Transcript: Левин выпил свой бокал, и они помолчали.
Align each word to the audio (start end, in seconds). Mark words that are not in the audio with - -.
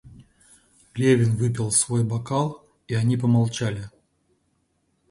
Левин 0.95 1.35
выпил 1.35 1.69
свой 1.69 2.03
бокал, 2.03 2.65
и 2.87 2.95
они 2.95 3.17
помолчали. 3.17 3.91